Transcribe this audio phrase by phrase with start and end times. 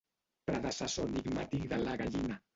[0.51, 2.43] Predecessor enigmàtic de la gallina.